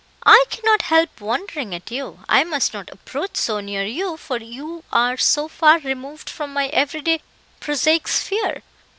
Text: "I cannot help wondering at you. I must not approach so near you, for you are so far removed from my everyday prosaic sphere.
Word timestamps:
"I 0.25 0.45
cannot 0.49 0.81
help 0.81 1.21
wondering 1.21 1.75
at 1.75 1.91
you. 1.91 2.21
I 2.27 2.43
must 2.43 2.73
not 2.73 2.89
approach 2.89 3.37
so 3.37 3.59
near 3.59 3.85
you, 3.85 4.17
for 4.17 4.37
you 4.39 4.83
are 4.91 5.15
so 5.15 5.47
far 5.47 5.77
removed 5.77 6.27
from 6.27 6.53
my 6.53 6.69
everyday 6.69 7.21
prosaic 7.59 8.07
sphere. 8.07 8.63